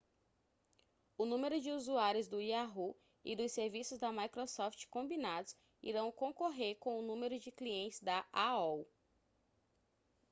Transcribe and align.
o 1.15 1.27
número 1.27 1.61
de 1.61 1.69
usuários 1.69 2.27
do 2.27 2.41
yahoo 2.41 2.95
e 3.23 3.35
dos 3.35 3.51
serviços 3.51 3.99
da 3.99 4.11
microsoft 4.11 4.87
combinados 4.87 5.55
irão 5.79 6.11
concorrer 6.11 6.75
com 6.79 6.97
o 6.97 7.03
número 7.03 7.37
de 7.37 7.51
clientes 7.51 7.99
da 8.01 8.25
aol 8.33 8.87